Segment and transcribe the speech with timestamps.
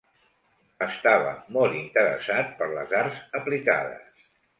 [0.85, 4.25] Estava molt interessat per les arts aplicades.